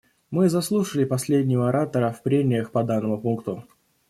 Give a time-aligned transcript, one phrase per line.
[0.31, 3.65] Мы заслушали последнего оратора в прениях по данному пункту.